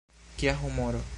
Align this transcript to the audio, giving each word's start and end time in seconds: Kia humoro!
Kia 0.37 0.55
humoro! 0.55 1.01